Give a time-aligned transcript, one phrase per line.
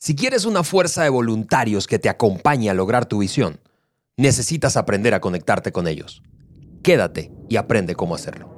[0.00, 3.60] Si quieres una fuerza de voluntarios que te acompañe a lograr tu visión,
[4.16, 6.22] necesitas aprender a conectarte con ellos.
[6.84, 8.57] Quédate y aprende cómo hacerlo.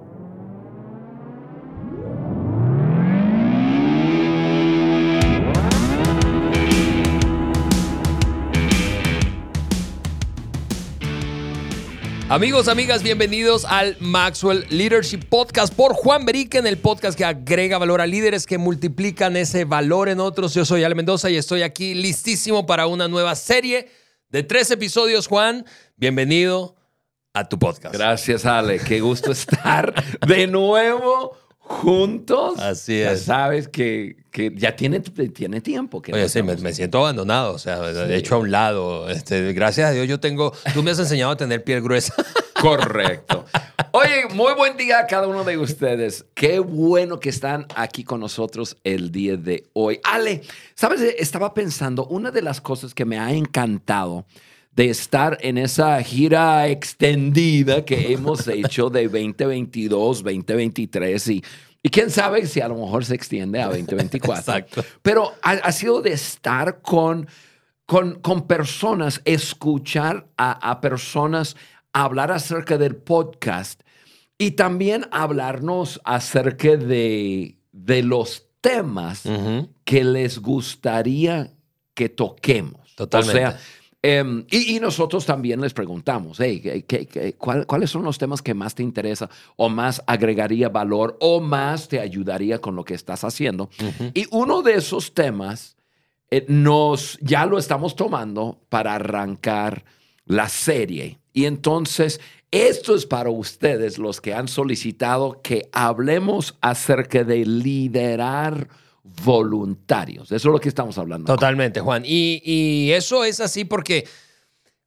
[12.30, 17.76] Amigos, amigas, bienvenidos al Maxwell Leadership Podcast por Juan Berique, en el podcast que agrega
[17.76, 20.54] valor a líderes que multiplican ese valor en otros.
[20.54, 23.88] Yo soy Ale Mendoza y estoy aquí listísimo para una nueva serie
[24.28, 25.26] de tres episodios.
[25.26, 25.64] Juan,
[25.96, 26.76] bienvenido
[27.34, 27.96] a tu podcast.
[27.96, 28.78] Gracias, Ale.
[28.78, 29.92] Qué gusto estar
[30.24, 32.60] de nuevo juntos.
[32.60, 33.22] Así Ya es.
[33.22, 36.00] sabes que, que ya tiene, tiene tiempo.
[36.00, 39.08] Que no Oye, sí, me, siento abandonado, o sea, de hecho a un lado.
[39.10, 42.14] Este, gracias a Dios yo tengo, tú me has enseñado a tener piel gruesa.
[42.60, 43.44] Correcto.
[43.92, 46.26] Oye, muy buen día a cada uno de ustedes.
[46.34, 49.98] Qué bueno que están aquí con nosotros el día de hoy.
[50.04, 50.42] Ale,
[50.74, 54.26] sabes, estaba pensando, una de las cosas que me ha encantado
[54.72, 61.44] de estar en esa gira extendida que hemos hecho de 2022, 2023 y,
[61.82, 64.40] y quién sabe si a lo mejor se extiende a 2024.
[64.40, 64.84] Exacto.
[65.02, 67.28] Pero ha, ha sido de estar con,
[67.86, 71.56] con, con personas, escuchar a, a personas
[71.92, 73.82] hablar acerca del podcast
[74.38, 79.24] y también hablarnos acerca de, de los temas
[79.84, 81.52] que les gustaría
[81.94, 82.94] que toquemos.
[82.94, 83.38] Totalmente.
[83.38, 83.60] O sea,
[84.02, 88.16] em, y, y nosotros también les preguntamos, hey, ¿qué- qué- qué- cuál- ¿cuáles son los
[88.18, 92.84] temas que más te interesa o más agregaría valor o más te ayudaría con lo
[92.84, 93.68] que estás haciendo?
[94.14, 95.76] Y uno de esos temas
[96.30, 99.84] eh, nos ya lo estamos tomando para arrancar
[100.26, 101.18] la serie.
[101.32, 102.20] Y entonces,
[102.52, 108.68] esto es para ustedes los que han solicitado que hablemos acerca de liderar
[109.24, 110.32] voluntarios.
[110.32, 111.26] Eso es lo que estamos hablando.
[111.26, 112.02] Totalmente, Juan.
[112.04, 114.06] Y, y eso es así porque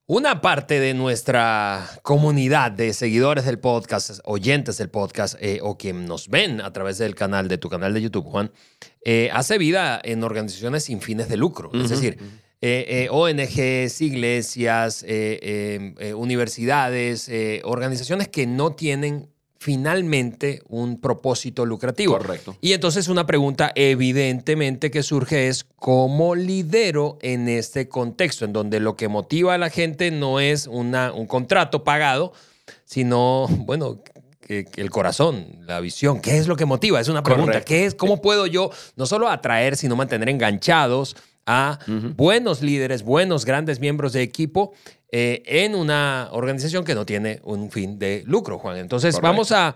[0.06, 5.94] una parte de nuestra comunidad de seguidores del podcast, oyentes del podcast, eh, o que
[5.94, 8.52] nos ven a través del canal, de tu canal de YouTube, Juan,
[9.06, 11.72] eh, hace vida en organizaciones sin fines de lucro.
[11.74, 12.18] Es decir,
[12.60, 15.06] eh, ONGs, iglesias,
[16.16, 17.32] universidades,
[17.64, 19.33] organizaciones que no tienen
[19.64, 22.18] finalmente un propósito lucrativo.
[22.18, 22.58] Correcto.
[22.60, 28.82] Y entonces una pregunta evidentemente que surge es cómo lidero en este contexto, en donde
[28.82, 32.34] lo que motiva a la gente no es una, un contrato pagado,
[32.84, 34.04] sino, bueno,
[34.42, 36.20] que, que el corazón, la visión.
[36.20, 37.00] ¿Qué es lo que motiva?
[37.00, 37.54] Es una pregunta.
[37.54, 37.70] Correcto.
[37.70, 41.80] ¿Qué es, ¿Cómo puedo yo no solo atraer, sino mantener enganchados a
[42.16, 44.74] buenos líderes, buenos, grandes miembros de equipo
[45.16, 48.78] eh, en una organización que no tiene un fin de lucro, Juan?
[48.78, 49.28] Entonces, Correcto.
[49.28, 49.76] vamos a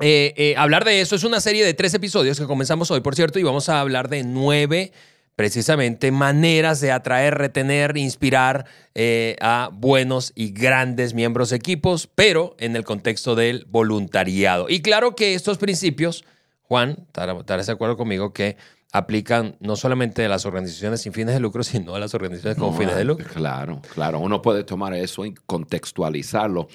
[0.00, 1.14] eh, eh, hablar de eso.
[1.14, 4.08] Es una serie de tres episodios que comenzamos hoy, por cierto, y vamos a hablar
[4.08, 4.90] de nueve,
[5.36, 8.66] precisamente, maneras de atraer, retener, inspirar
[8.96, 14.68] eh, a buenos y grandes miembros de equipos, pero en el contexto del voluntariado.
[14.68, 16.24] Y claro que estos principios,
[16.62, 17.06] Juan,
[17.38, 18.56] estarás de acuerdo conmigo que
[18.92, 22.70] aplican no solamente a las organizaciones sin fines de lucro, sino a las organizaciones con
[22.72, 23.26] No, fines de lucro.
[23.32, 24.18] Claro, claro.
[24.20, 26.68] Uno puede tomar eso y contextualizarlo.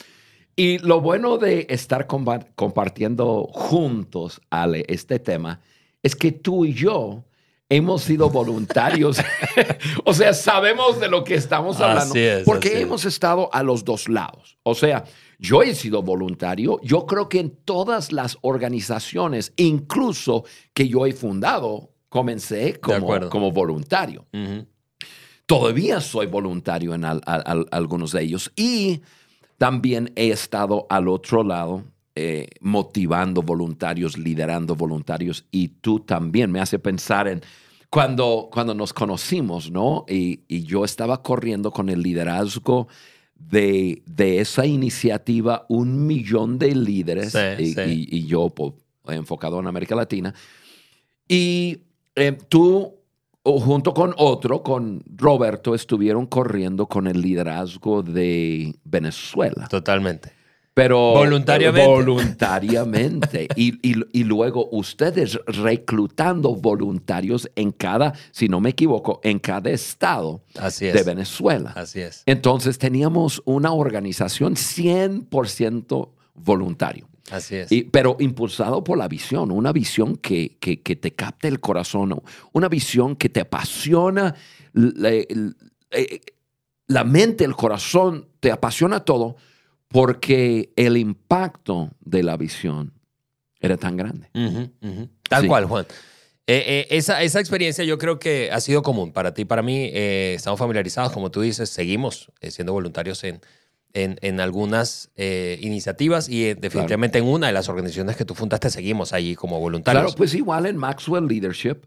[0.55, 5.59] Y lo bueno de estar compa- compartiendo juntos, Ale, este tema,
[6.01, 7.25] es que tú y yo
[7.67, 9.17] hemos sido voluntarios.
[10.05, 12.13] o sea, sabemos de lo que estamos hablando.
[12.13, 12.83] Así es, porque así es.
[12.83, 14.57] hemos estado a los dos lados.
[14.63, 15.03] O sea,
[15.39, 16.79] yo he sido voluntario.
[16.83, 23.51] Yo creo que en todas las organizaciones, incluso que yo he fundado, comencé como, como
[23.51, 24.25] voluntario.
[24.31, 24.65] Ujú.
[25.45, 29.01] Todavía soy voluntario en al- al- al- algunos de ellos y
[29.57, 31.83] también he estado al otro lado
[32.15, 37.41] eh, motivando voluntarios, liderando voluntarios y tú también me hace pensar en
[37.89, 40.05] cuando, cuando nos conocimos, ¿no?
[40.07, 42.87] Y, y yo estaba corriendo con el liderazgo
[43.35, 47.81] de, de esa iniciativa, un millón de líderes Sí, y, sí.
[48.09, 48.53] y- y yo
[49.07, 50.33] enfocado en América Latina.
[51.27, 51.79] Y
[52.15, 52.95] eh, tú,
[53.43, 59.67] junto con otro, con Roberto, estuvieron corriendo con el liderazgo de Venezuela.
[59.67, 60.31] Totalmente.
[60.73, 61.87] Pero Voluntariamente.
[61.87, 63.47] Voluntariamente.
[63.55, 69.69] y, y- y luego ustedes reclutando voluntarios en cada, si no me equivoco, en cada
[69.69, 70.93] estado Así es.
[70.93, 71.71] de Venezuela.
[71.77, 72.23] Así es.
[72.25, 77.07] Entonces teníamos una organización 100% voluntario.
[77.31, 77.71] Así es.
[77.71, 82.21] Y- pero impulsado por la visión, una visión que, que- que te capte el corazón,
[82.53, 84.35] una visión que te apasiona
[84.73, 85.27] la, eh,
[86.87, 89.37] la mente, el corazón, te apasiona todo
[89.87, 92.93] porque el impacto de la visión
[93.59, 94.29] era tan grande.
[95.29, 95.47] Tal Sí.
[95.47, 95.85] cual, Juan.
[96.47, 99.89] Eh, eh, esa, esa experiencia yo creo que ha sido común para ti, para mí.
[99.93, 103.41] eh, estamos familiarizados, como tú dices, seguimos siendo voluntarios en,
[103.95, 108.35] en, en algunas eh, iniciativas y eh, definitivamente en una de las organizaciones que tú
[108.35, 110.03] fundaste seguimos allí como voluntarios.
[110.03, 111.77] Claro, pues igual en Maxwell Leadership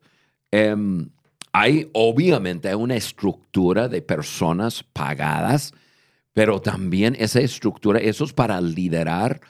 [0.51, 1.11] em,
[1.53, 5.75] hay obviamente una estructura de personas pagadas,
[6.33, 9.41] pero también esa estructura, eso es para liderar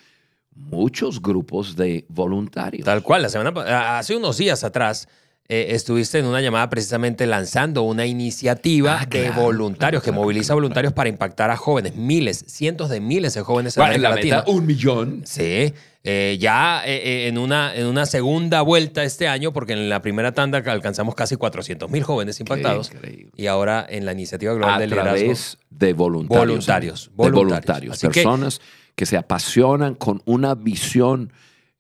[0.55, 2.85] muchos grupos de voluntarios.
[2.85, 5.09] Tal cual, la semana hace unos días atrás
[5.51, 10.53] eh, estuviste en una llamada precisamente lanzando una iniciativa Ah, de voluntarios claro, que moviliza
[10.55, 14.09] voluntarios para impactar a jóvenes, miles, cientos de miles de jóvenes en Bueno, en América
[14.11, 14.37] la Latina.
[14.39, 15.23] meta, un millón.
[15.25, 15.73] Sí,
[16.05, 20.33] eh, ya eh, en, una, en una segunda vuelta este año, porque en la primera
[20.33, 22.93] tanda alcanzamos casi 400 mil jóvenes impactados.
[22.93, 23.33] increíble.
[23.35, 25.17] Y ahora en la iniciativa global a de liderazgo.
[25.19, 26.47] través de voluntarios.
[26.49, 27.99] Voluntarios, De voluntarios.
[28.01, 28.61] que- personas
[28.95, 31.33] que, se apasionan con una visión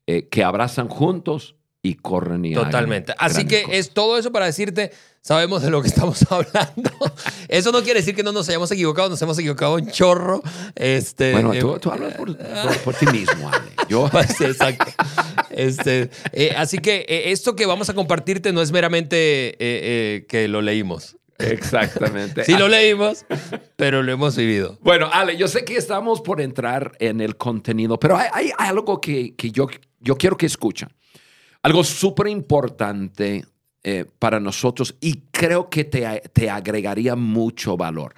[0.06, 3.14] que abrazan juntos y corren y Totalmente.
[3.18, 3.78] Así que cosas.
[3.78, 4.90] es todo eso para decirte,
[5.22, 6.90] sabemos de lo que estamos hablando.
[7.48, 10.42] Eso no quiere decir que no nos hayamos equivocado, nos hemos equivocado un chorro.
[10.74, 13.70] Este, Bueno, eh, tú, tú hablas por, por- por ti mismo, Ale.
[13.88, 14.86] Yo, Sí, exacto.
[15.50, 20.48] Este, eh, así que eh, esto que vamos a compartirte no es meramente eh, que
[20.48, 21.16] lo leímos.
[21.38, 22.44] exactamente.
[22.44, 23.24] Sí lo leímos,
[23.76, 24.78] pero lo hemos vivido.
[24.82, 28.68] Bueno, Ale, yo sé que estamos por entrar en el contenido, pero hay, hay- hay
[28.68, 29.68] algo que, que yo,
[30.00, 30.88] yo quiero que escuchen.
[31.68, 33.44] Algo súper importante
[33.84, 38.14] eh, para nosotros y creo que te, te agregaría mucho valor.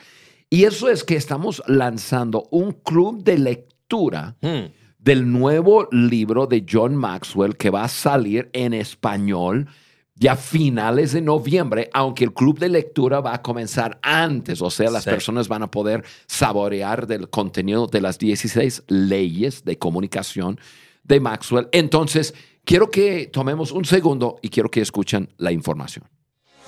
[0.49, 4.71] Y eso es que estamos lanzando un club de lectura Hmm.
[5.01, 9.67] del nuevo libro de John Maxwell que va a salir en español
[10.15, 14.71] ya a finales de noviembre, aunque el club de lectura va a comenzar antes, o
[14.71, 15.11] sea, las Sí.
[15.11, 20.61] personas van a poder saborear del contenido de las 16 leyes de comunicación
[21.03, 21.69] de Maxwell.
[21.73, 22.33] Entonces,
[22.65, 26.05] quiero que tomemos un segundo y quiero que escuchen la información.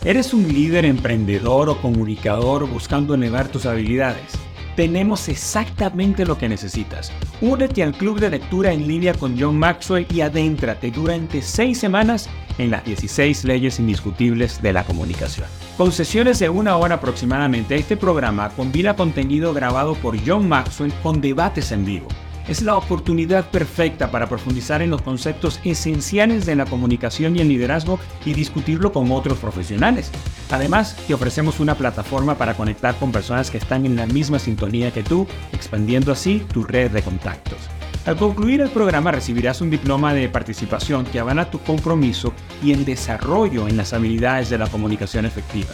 [0.05, 4.33] ¿Eres un líder emprendedor o comunicador buscando elevar tus habilidades?
[4.75, 7.12] Tenemos exactamente lo que necesitas.
[7.41, 12.29] Únete al club de lectura en línea con John Maxwell y adéntrate durante seis semanas
[12.59, 15.47] en las 16 leyes indiscutibles de la comunicación.
[15.77, 21.21] Con sesiones de una hora aproximadamente, este programa combina contenido grabado por John Maxwell con
[21.21, 22.09] debates en vivo.
[22.49, 27.49] Es la oportunidad perfecta para profundizar en los conceptos esenciales de la comunicación y el
[27.49, 30.11] liderazgo y discutirlo con otros profesionales.
[30.50, 34.91] Además, te ofrecemos una plataforma para conectar con personas que están en la misma sintonía
[34.91, 37.59] que tú, expandiendo así tu red de contactos.
[38.06, 42.85] Al concluir el programa recibirás un diploma de participación que avala tu compromiso y el
[42.85, 45.71] desarrollo en las habilidades de la comunicación efectiva.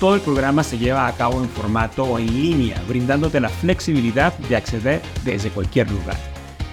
[0.00, 4.32] Todo el programa se lleva a cabo en formato o en línea, brindándote la flexibilidad
[4.38, 6.16] de acceder desde cualquier lugar.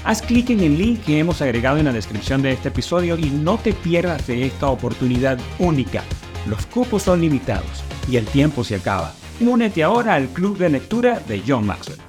[0.05, 3.29] Haz clic en el link que hemos agregado en la descripción de este episodio y
[3.29, 6.03] no te pierdas de esta oportunidad única.
[6.47, 9.13] Los cupos son limitados y el tiempo se acaba.
[9.41, 11.99] Únete ahora al club de lectura de John Maxwell.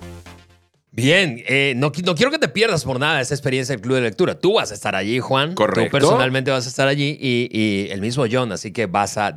[0.93, 3.97] Bien, eh, no, qui- no quiero que te pierdas por nada esa experiencia del club
[3.97, 4.39] de lectura.
[4.39, 5.55] Tú vas a estar allí, Juan.
[5.55, 5.85] Correcto.
[5.85, 9.33] Tú personalmente vas a estar allí y, y el mismo John, así que vas a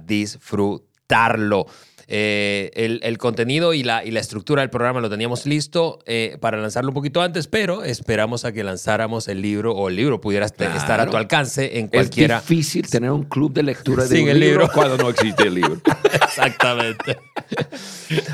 [1.12, 1.66] disfrutarlo.
[2.14, 6.36] Eh, el, el contenido y la, y la estructura del programa lo teníamos listo eh,
[6.42, 10.20] para lanzarlo un poquito antes, pero esperamos a que lanzáramos el libro o el libro
[10.20, 10.76] pudiera est- Claro.
[10.78, 12.42] estar a tu alcance en Es cualquiera.
[12.42, 14.74] difícil tener un club de lectura de Sin un el libro, libro.
[14.74, 15.78] cuando no existe el libro.
[16.14, 17.18] Exactamente.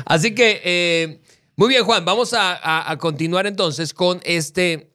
[0.06, 1.20] Así que, eh,
[1.54, 4.90] muy bien, Juan, vamos a, a- a continuar entonces con este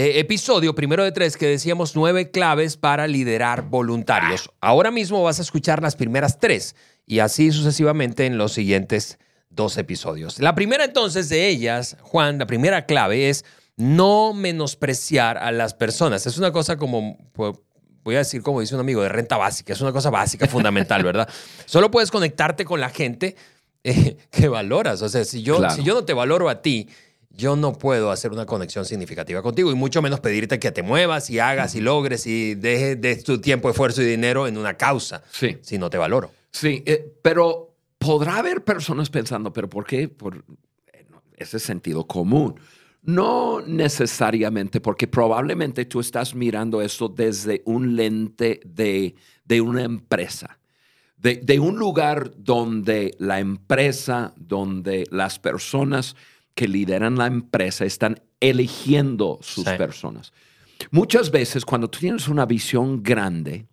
[0.00, 4.48] eh, episodio, primero de tres, que decíamos nueve claves para liderar voluntarios.
[4.60, 9.18] Ahora mismo vas a escuchar las primeras tres y así sucesivamente en los siguientes
[9.50, 10.38] dos episodios.
[10.38, 13.44] La primera entonces de ellas, Juan, la primera clave es
[13.76, 16.28] no menospreciar a las personas.
[16.28, 17.18] Es una cosa como...
[17.34, 19.72] voy a decir como dice un amigo, de renta básica.
[19.72, 21.28] Es una cosa básica, fundamental, ¿verdad?
[21.66, 23.34] Solo puedes conectarte con la gente
[23.82, 25.02] eh, que valoras.
[25.02, 25.74] O sea, si yo, Claro.
[25.74, 26.88] si yo no te valoro a ti,
[27.38, 31.30] yo no puedo hacer una conexión significativa contigo y mucho menos pedirte que te muevas
[31.30, 35.22] y hagas y logres y dejes de tu tiempo, esfuerzo y dinero en una causa
[35.30, 35.56] Sí.
[35.62, 36.32] si no te valoro.
[36.50, 40.08] Sí, eh, pero podrá haber personas pensando, pero ¿por qué?
[40.08, 40.44] Por
[41.36, 42.56] ese sentido común.
[43.02, 49.14] No necesariamente, porque probablemente tú estás mirando esto desde un lente de,
[49.44, 50.58] de una empresa,
[51.16, 56.16] de, de un lugar donde la empresa, donde las personas
[56.58, 59.70] que lideran la empresa están eligiendo sus Sí.
[59.78, 60.32] personas.
[60.90, 63.68] Muchas veces cuando tú tienes una visión grande,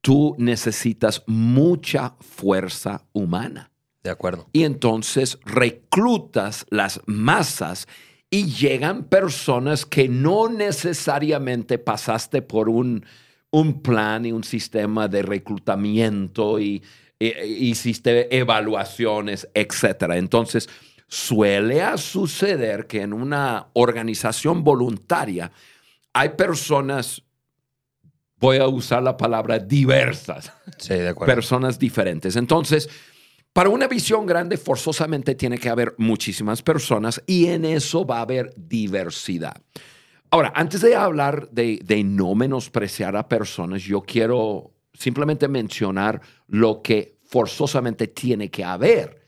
[0.00, 3.72] tú necesitas mucha fuerza humana.
[4.04, 4.46] De acuerdo.
[4.52, 7.88] Y entonces reclutas las masas
[8.30, 13.04] y llegan personas que no necesariamente pasaste por un,
[13.50, 16.80] un plan y un sistema de reclutamiento y,
[17.18, 20.12] y, y hiciste evaluaciones, etc.
[20.14, 20.68] Entonces,
[21.14, 25.52] suele suceder que en una organización voluntaria
[26.12, 27.22] hay personas,
[28.38, 31.32] voy a usar la palabra diversas, Sí, de acuerdo.
[31.32, 32.34] personas diferentes.
[32.34, 32.88] Entonces,
[33.52, 38.22] para una visión grande, forzosamente tiene que haber muchísimas personas y en eso va a
[38.22, 39.56] haber diversidad.
[40.30, 46.82] Ahora, antes de hablar de, de no menospreciar a personas, yo quiero simplemente mencionar lo
[46.82, 49.23] que forzosamente tiene que haber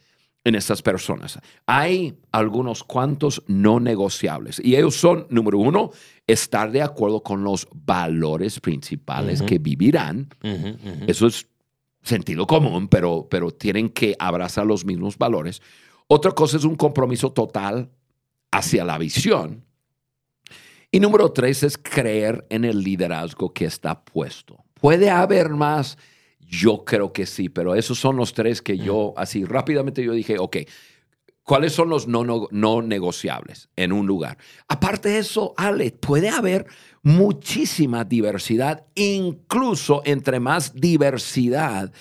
[0.47, 1.41] en estas personas.
[1.67, 5.91] Hay algunos cuantos no negociables y ellos son, número uno,
[6.25, 10.29] estar de acuerdo con los valores principales que vivirán.
[11.09, 11.49] Eso es
[12.01, 15.61] sentido común, pero, pero tienen que abrazar los mismos valores.
[16.07, 17.91] Otra cosa es un compromiso total
[18.53, 19.65] hacia la visión.
[20.93, 24.65] Y número tres es creer en el liderazgo que está puesto.
[24.75, 25.99] ¿Puede haber más?
[26.47, 30.39] Yo creo que sí, pero esos son los tres que yo, así rápidamente yo dije,
[30.39, 30.59] ok,
[31.43, 34.39] ¿cuáles son los no, no, no negociables en un lugar?
[34.69, 36.67] Aparte de eso, Ale, puede haber
[37.03, 41.93] muchísima diversidad, incluso entre más diversidad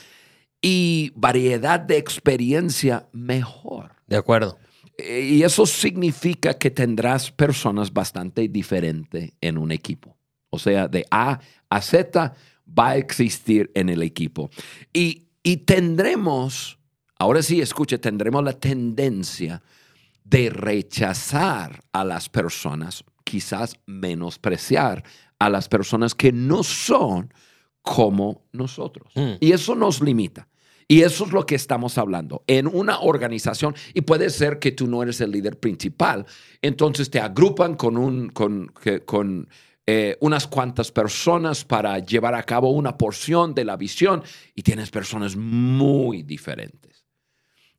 [0.61, 3.91] y variedad de experiencia, mejor.
[4.07, 4.57] De acuerdo.
[4.97, 10.17] Eh, Y eso significa que tendrás personas bastante diferentes en un equipo.
[10.49, 12.33] O sea, de A a Z
[12.67, 14.49] va a existir en el equipo.
[14.93, 16.79] Y, y tendremos,
[17.19, 19.61] ahora sí, escuche, tendremos la tendencia
[20.23, 25.03] de rechazar a las personas, quizás menospreciar
[25.39, 27.33] a las personas que no son
[27.81, 29.11] como nosotros.
[29.15, 29.33] Mm.
[29.39, 30.47] Y eso nos limita.
[30.87, 32.43] Y eso es lo que estamos hablando.
[32.47, 36.25] En una organización, y puede ser que tú no eres el líder principal,
[36.61, 39.49] entonces te agrupan con, un, con, que- con
[39.87, 44.23] eh, unas cuantas personas para llevar a cabo una porción de la visión
[44.55, 47.05] y tienes personas muy diferentes.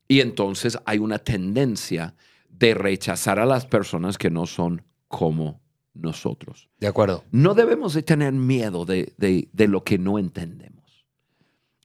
[0.07, 2.15] Y entonces hay una tendencia
[2.49, 5.59] de rechazar a las personas que no son como
[5.93, 6.69] nosotros.
[6.79, 7.23] De acuerdo.
[7.31, 11.05] No debemos de tener miedo de, de- de lo que no entendemos.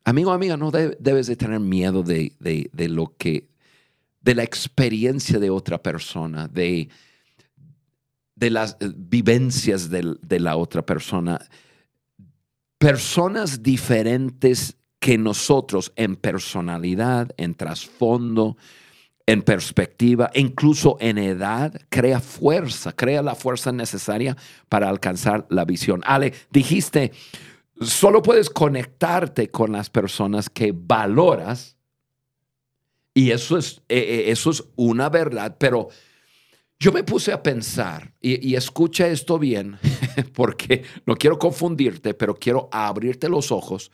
[0.04, 3.48] Amigo, amiga, no de- debes de tener miedo de, de- de lo que,
[4.20, 6.88] de la experiencia de otra persona, de,
[8.42, 11.40] de las eh, vivencias de la otra persona.
[12.76, 18.56] Personas diferentes que nosotros en personalidad, en trasfondo,
[19.26, 24.36] en perspectiva, incluso en edad, crea fuerza, crea la fuerza necesaria
[24.68, 26.02] para alcanzar la visión.
[26.04, 27.12] Ale, dijiste,
[27.80, 31.76] solo puedes conectarte con las personas que valoras
[33.14, 35.88] y eso es, eh, eh, eso es una verdad, pero
[36.82, 39.78] yo me puse a pensar, y, y escucha esto bien,
[40.34, 43.92] porque no quiero confundirte, pero quiero abrirte los ojos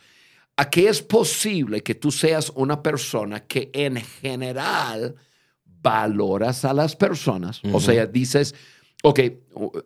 [0.57, 5.15] a que es posible que tú seas una persona que en general
[5.65, 7.61] valoras a las personas.
[7.73, 8.55] O sea, dices,
[9.03, 9.21] ok,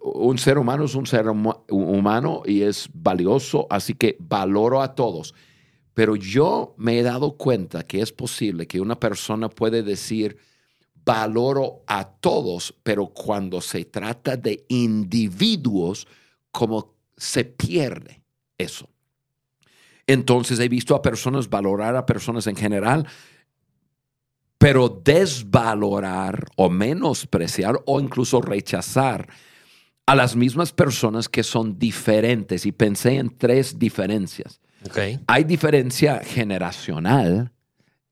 [0.00, 4.94] un ser humano es un ser huma- humano y es valioso, así que valoro a
[4.94, 5.35] todos.
[5.92, 10.38] Pero yo me he dado cuenta que es posible que una persona puede decir,
[11.04, 16.06] valoro a todos, pero cuando se trata de individuos,
[16.50, 18.23] como se pierde
[18.59, 18.88] eso.
[20.06, 23.06] Entonces he visto a personas valorar a personas en general,
[24.59, 29.28] pero desvalorar o menospreciar o incluso rechazar
[30.06, 32.66] a las mismas personas que son diferentes.
[32.66, 34.61] Y pensé en tres diferencias.
[34.87, 34.99] Ok.
[35.26, 37.52] Hay diferencia generacional,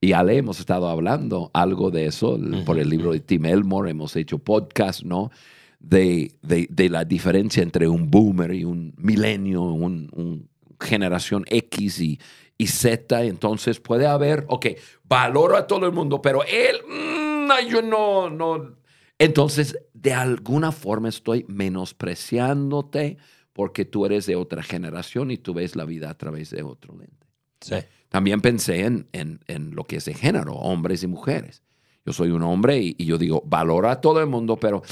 [0.01, 3.91] y ya le hemos estado hablando algo de eso por el libro de Tim Elmore,
[3.91, 5.31] hemos hecho podcast, ¿no?
[5.79, 10.49] De, de- de la diferencia entre un boomer y un milenio, un, un
[10.81, 12.19] generación X y,
[12.57, 13.25] y Z.
[13.25, 14.67] Entonces puede haber, ok,
[15.05, 18.77] valoro a todo el mundo, pero él, mm, yo no, no.
[19.19, 23.19] Entonces, de alguna forma estoy menospreciándote
[23.53, 26.97] porque tú eres de otra generación y tú ves la vida a través de otro
[26.97, 27.27] lente.
[27.61, 27.75] Sí.
[28.11, 31.63] También pensé en, en- en lo que es de género, hombres y mujeres.
[32.05, 34.83] Yo soy un hombre y, y yo digo, valoro a todo el mundo, pero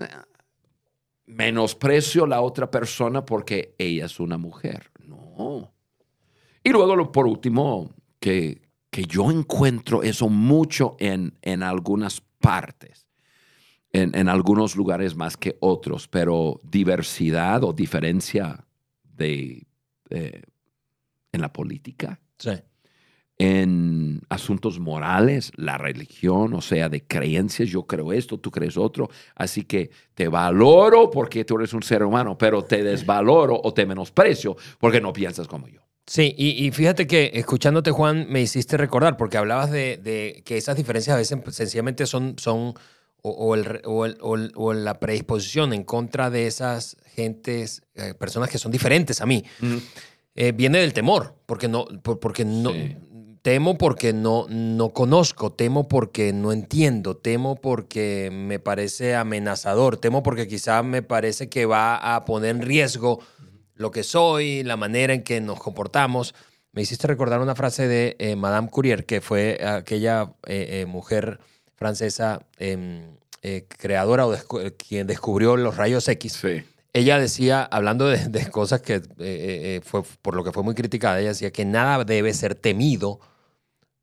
[0.00, 0.06] eh,
[1.26, 4.90] menosprecio a la otra persona porque ella es una mujer.
[5.06, 5.72] No.
[6.62, 13.06] Y luego, por último, que, que yo encuentro eso mucho en, en algunas partes,
[13.92, 18.64] en, en algunos lugares más que otros, pero diversidad o diferencia
[19.02, 19.66] de,
[20.10, 20.42] eh,
[21.32, 22.50] en la política Sí.
[23.38, 29.08] en asuntos morales, la religión, o sea, de creencias, yo creo esto, tú crees otro,
[29.34, 33.86] así que te valoro porque tú eres un ser humano, pero te desvaloro o te
[33.86, 35.80] menosprecio porque no piensas como yo.
[36.10, 41.14] Sí, y, fíjate que escuchándote, Juan, me hiciste recordar, porque hablabas de, que esas diferencias
[41.14, 42.74] a veces sencillamente son, son
[43.22, 43.54] o,
[44.74, 49.44] la predisposición en contra de esas gentes, eh, personas que son diferentes a mí,
[50.34, 52.72] eh, viene del temor, porque no, porque no,
[53.42, 60.22] temo porque no, no conozco, temo porque no entiendo, temo porque me parece amenazador, temo
[60.22, 63.20] porque quizá me parece que va a poner en riesgo
[63.74, 66.34] lo que soy, la manera en que nos comportamos.
[66.72, 71.40] Me hiciste recordar una frase de eh, Madame Courier, que fue aquella eh, mujer
[71.74, 73.16] francesa em,
[73.78, 74.36] creadora o
[74.76, 76.40] quien descubrió los rayos X.
[76.92, 79.00] Ella decía, hablando de, cosas que
[79.84, 83.20] fue por lo que fue muy criticada, ella decía que nada debe ser temido,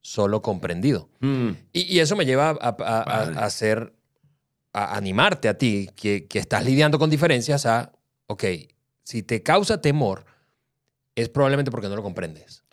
[0.02, 1.10] solo comprendido.
[1.20, 1.50] Mm.
[1.74, 3.94] Y, eso me lleva a, hacer,
[4.72, 7.92] a animarte a ti, que, que, estás lidiando con diferencias, a,
[8.28, 8.44] ok,
[9.04, 10.26] si te causa temor,
[11.16, 12.64] es probablemente porque no lo comprendes.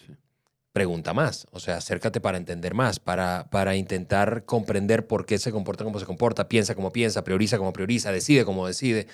[0.72, 5.52] Pregunta más, o sea, acércate para entender más, para, para intentar comprender por qué se
[5.52, 9.06] comporta como se comporta, piensa como piensa, prioriza como prioriza, decide como decide.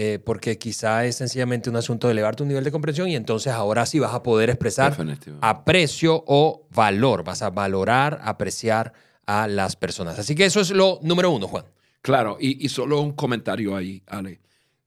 [0.00, 3.52] Eh, porque quizá es sencillamente un asunto de elevar tu nivel de comprensión y entonces
[3.52, 4.96] ahora sí vas a poder expresar
[5.40, 8.92] aprecio o valor, vas a valorar, apreciar
[9.26, 10.16] a las personas.
[10.16, 11.64] Así que eso es lo número uno, Juan.
[12.00, 14.38] Claro, y, y solo un comentario ahí, Ale.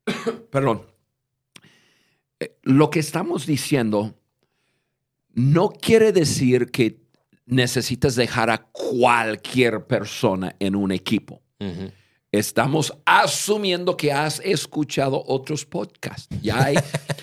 [0.49, 0.83] Perdón.
[2.39, 4.15] Eh, lo que estamos diciendo
[5.33, 7.01] no quiere decir que
[7.45, 11.41] necesitas dejar a cualquier persona en un equipo.
[12.33, 16.29] Estamos asumiendo que has escuchado otros podcasts.
[16.41, 16.75] Ya hay,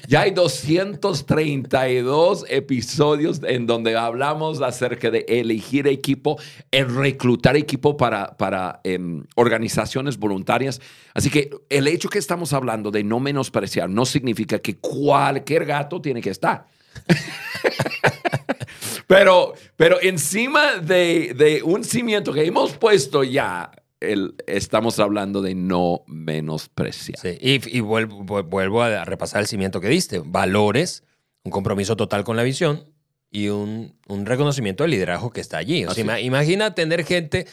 [0.07, 6.38] ya hay 232 episodios en donde hablamos acerca de elegir equipo,
[6.71, 10.79] el reclutar equipo para, para em, organizaciones voluntarias.
[11.15, 16.03] Así que el hecho que estamos hablando de no menospreciar no significa que cualquier gato
[16.03, 16.67] tiene que estar.
[19.07, 26.02] pero, pero encima de, de un cimiento que hemos puesto ya estamos hablando de no
[26.06, 27.19] menospreciar.
[27.19, 30.21] Sí, y, vuelvo, a repasar el cimiento que diste.
[30.25, 31.04] Valores,
[31.45, 32.84] un compromiso total con la visión
[33.30, 35.84] y un, reconocimiento del liderazgo que está allí.
[35.84, 37.47] O sea, imagina tener gente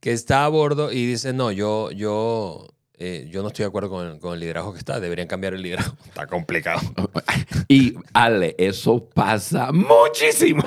[0.00, 2.68] que está a bordo y dice, no, yo, yo,
[3.00, 5.96] eh, yo no estoy de acuerdo con el, liderazgo que está, deberían cambiar el liderazgo.
[6.06, 6.80] Está complicado.
[7.70, 10.64] Y Ale, eso pasa muchísimo.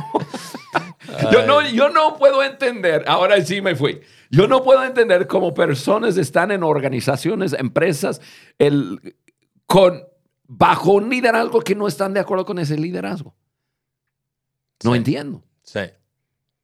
[1.31, 4.01] yo, no, yo no puedo entender, ahora sí me fui.
[4.29, 8.21] Yo no puedo entender cómo personas están en organizaciones, empresas,
[8.59, 9.15] el,
[9.65, 10.03] con,
[10.43, 13.35] bajo un liderazgo que no están de acuerdo con ese liderazgo.
[14.83, 15.43] No entiendo.
[15.63, 15.81] Sí.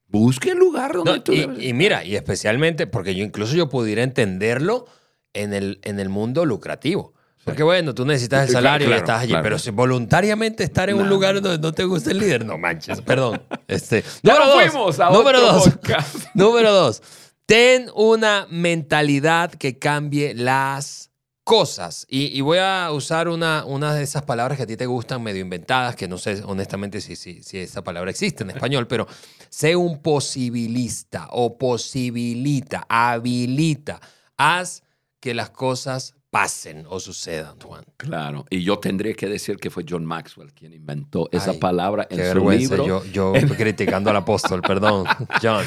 [0.08, 4.04] Busque el lugar donde tú y, y, mira, y especialmente porque yo incluso yo pudiera
[4.04, 4.86] entenderlo
[5.34, 7.14] en el, en el mundo lucrativo.
[7.48, 11.08] Porque bueno, tú necesitas el salario y estás allí, pero si voluntariamente estar en un
[11.08, 13.42] lugar donde no te gusta el líder, no manches, perdón.
[13.70, 15.70] Este, número dos, número dos.
[16.34, 17.02] número dos.
[17.46, 21.12] Ten una mentalidad que cambie las
[21.46, 22.06] cosas.
[22.10, 25.40] Y, voy a usar una, una, de esas palabras que a ti te gustan, medio
[25.40, 29.08] inventadas, que no sé honestamente si, si, si esa palabra existe en español, pero
[29.48, 34.02] sé un posibilista o posibilita, habilita.
[34.36, 34.84] Haz
[35.20, 37.86] que las cosas pasen o sucedan, Juan.
[37.96, 42.32] Claro, y yo tendría que decir que fue John Maxwell quien inventó esa palabra en
[42.32, 42.86] su libro.
[42.86, 45.06] Yo, yo criticando al apóstol, perdón,
[45.42, 45.66] John.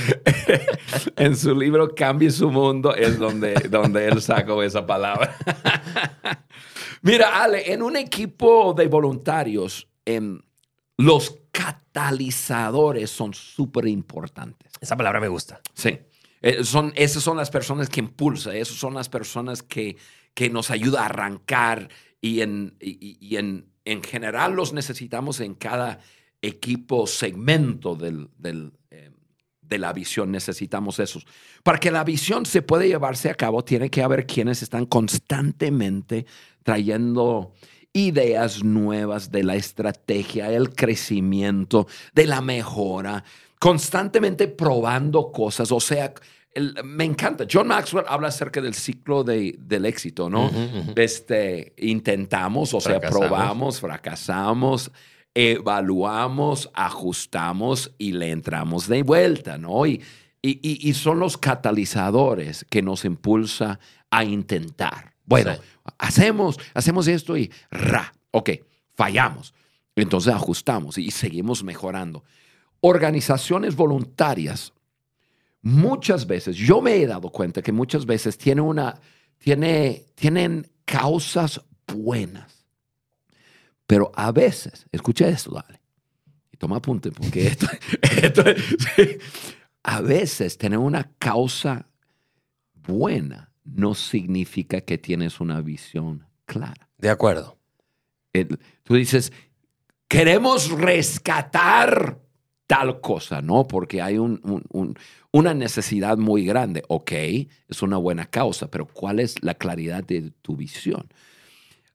[1.16, 5.36] en su libro Cambie su mundo es donde, donde él sacó esa palabra.
[7.02, 10.38] Mira, Ale, en un equipo de voluntarios, em,
[10.98, 14.72] los catalizadores son súper importantes.
[14.80, 15.60] Esa palabra me gusta.
[15.72, 15.98] Sí.
[16.42, 19.96] Eh, son, esas son las personas que impulsan, esas son las personas que
[20.34, 21.88] que nos ayuda a arrancar
[22.20, 26.00] y en, y, en, en, general los necesitamos en cada
[26.42, 29.10] equipo, segmento del, del, eh,
[29.62, 31.26] de la visión, necesitamos esos.
[31.62, 36.26] Para que la visión se pueda llevarse a cabo, tiene que haber quienes están constantemente
[36.62, 37.54] trayendo
[37.92, 43.24] ideas nuevas de la estrategia, el crecimiento, de la mejora,
[43.60, 46.12] constantemente probando cosas, o sea,
[46.82, 47.46] me encanta.
[47.50, 50.50] John Maxwell habla acerca del ciclo de, del éxito, ¿no?
[50.96, 54.90] Este, intentamos, o sea, probamos, fracasamos,
[55.34, 59.86] evaluamos, ajustamos y le entramos de vuelta, ¿no?
[59.86, 60.02] Y,
[60.42, 63.78] y, y, son los catalizadores que nos impulsa
[64.10, 65.12] a intentar.
[65.26, 65.54] Bueno,
[65.98, 68.50] hacemos, hacemos esto y ra, ok,
[68.94, 69.52] fallamos.
[69.96, 72.24] Entonces ajustamos y seguimos mejorando.
[72.80, 74.72] Organizaciones voluntarias,
[75.62, 78.98] muchas veces, yo me he dado cuenta que muchas veces tiene una,
[79.38, 82.64] tiene, tienen causas buenas.
[83.86, 85.80] Pero a veces, escucha esto, dale,
[86.52, 87.66] y toma apunte, porque esto,
[88.02, 88.44] esto
[88.96, 89.18] sí.
[89.82, 91.86] a veces tener una causa
[92.74, 96.88] buena no significa que tienes una visión clara.
[96.98, 97.58] De acuerdo.
[98.84, 99.32] Tú dices,
[100.06, 102.20] queremos rescatar
[102.70, 103.66] tal cosa, ¿no?
[103.66, 104.96] Porque hay un- un- un-
[105.32, 106.84] una necesidad muy grande.
[106.86, 111.08] Ok, es una buena causa, pero ¿cuál es la claridad de tu visión?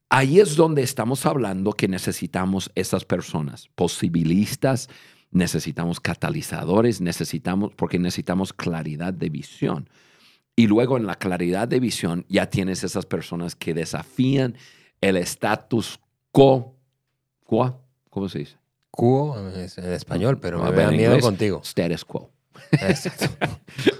[0.09, 4.89] Ahí es donde estamos hablando que necesitamos esas personas, posibilistas,
[5.31, 9.89] necesitamos catalizadores, necesitamos, porque necesitamos claridad de visión.
[10.57, 14.57] Y luego en la claridad de visión ya tienes esas personas que desafían
[14.99, 16.01] el status
[16.33, 16.75] quo.
[17.45, 17.81] ¿Quo?
[18.09, 18.57] ¿Cómo se dice?
[18.95, 21.61] Cubo es en español, pero A me da miedo contigo.
[21.63, 22.31] Status quo.
[22.71, 23.27] Exacto.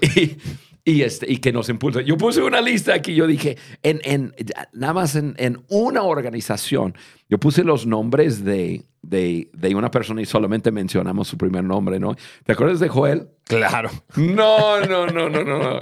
[0.00, 0.38] y,
[0.84, 2.00] y, este, y que nos impulsa.
[2.00, 4.34] Yo puse una lista aquí, yo dije, en, en,
[4.72, 6.96] nada más en, en una organización,
[7.28, 12.00] yo puse los nombres de, de, de una persona y solamente mencionamos su primer nombre,
[12.00, 12.16] ¿no?
[12.44, 13.28] ¿Te acuerdas de Joel?
[13.44, 13.90] Claro.
[14.16, 15.58] No, no, no, no, no.
[15.58, 15.80] no.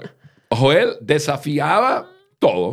[0.50, 2.72] Joel desafiaba todo,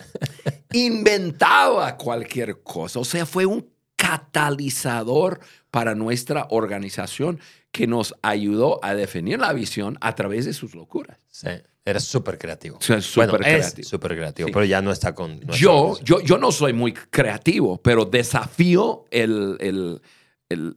[0.72, 3.71] inventaba cualquier cosa, o sea, fue un
[4.02, 10.74] catalizador para nuestra organización que nos ayudó a definir la visión a través de sus
[10.74, 11.18] locuras.
[11.28, 11.48] Sí.
[11.84, 12.76] Eres súper creativo.
[12.78, 13.80] O sea, es súper bueno, creativo.
[13.82, 14.52] es súper creativo, Sí.
[14.52, 15.40] pero ya no está con...
[15.48, 20.00] Yo, yo, yo no soy muy creativo, pero desafío el, el-
[20.48, 20.76] el-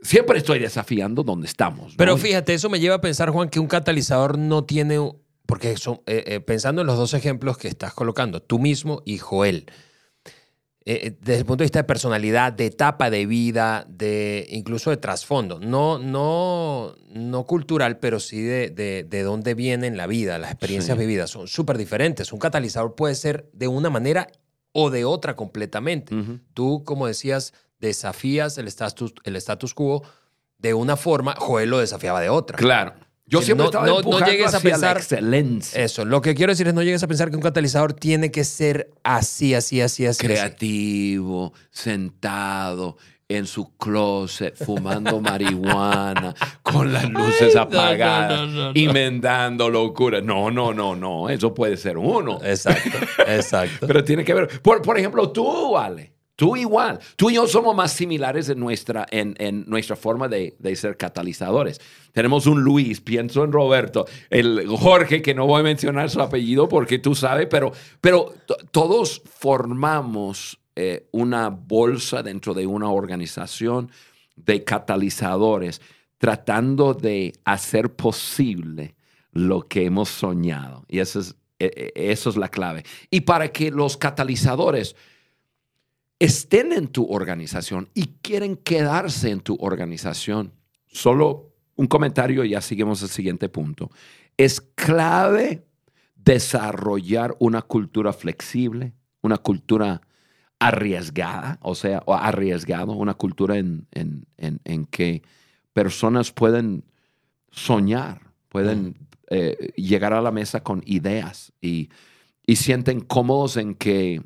[0.00, 1.92] Siempre estoy desafiando donde estamos.
[1.92, 1.96] ¿no?
[1.96, 4.98] Pero fíjate, eso me lleva a pensar, Juan, que un catalizador no tiene...
[5.46, 9.16] Porque son, eh, eh, pensando en los dos ejemplos que estás colocando, tú mismo y
[9.16, 9.64] Joel,
[10.84, 14.90] eh, eh, desde el punto de vista de personalidad, de etapa de vida, de incluso
[14.90, 20.06] de trasfondo, no, no, no cultural, pero sí de, de, de dónde viene en la
[20.06, 21.00] vida, las experiencias Sí.
[21.00, 22.32] vividas, son súper diferentes.
[22.32, 24.28] Un catalizador puede ser de una manera
[24.72, 26.14] o de otra completamente.
[26.54, 30.02] Tú, como decías, desafías el status, el status quo
[30.58, 32.56] de una forma, Joel lo desafiaba de otra.
[32.58, 32.94] Claro.
[33.28, 35.84] Yo siempre no- estaba no- no empujando llegues a pensar- la excelencia.
[35.84, 38.42] Eso, lo que quiero decir es no llegues a pensar que un catalizador tiene que
[38.44, 40.26] ser así, así, así, así.
[40.26, 42.96] creativo, sentado
[43.30, 50.22] en su closet, fumando marihuana, con las luces apagadas, no, inventando locuras.
[50.22, 51.28] No, no, no, no.
[51.28, 52.38] Eso puede ser uno.
[52.42, 53.86] Exacto, exacto.
[53.86, 54.62] Pero tiene que ver.
[54.62, 56.14] Por, por ejemplo, tú, Ale.
[56.38, 57.00] Tú igual.
[57.16, 60.96] Tú y yo somos más similares en nuestra, en, en nuestra forma de, de ser
[60.96, 61.80] catalizadores.
[62.12, 66.68] Tenemos un Luis, pienso en Roberto, el Jorge, que no voy a mencionar su apellido
[66.68, 73.90] porque tú sabes, pero, pero to- todos formamos eh, una bolsa dentro de una organización
[74.36, 75.80] de catalizadores
[76.18, 78.94] tratando de hacer posible
[79.32, 80.84] lo que hemos soñado.
[80.88, 82.84] Y eso es, eh, eh, eso es la clave.
[83.10, 84.94] Y para que los catalizadores
[86.18, 90.52] estén en tu organización y quieren quedarse en tu organización,
[90.86, 93.90] solo un comentario y ya seguimos al siguiente punto.
[94.36, 95.64] Es clave
[96.16, 100.00] desarrollar una cultura flexible, una cultura
[100.58, 105.22] arriesgada, o sea, o arriesgado, una cultura en, en- en- en que
[105.72, 106.84] personas pueden
[107.50, 108.96] soñar, pueden
[109.30, 111.90] eh, llegar a la mesa con ideas y,
[112.46, 114.22] y sienten cómodos en que,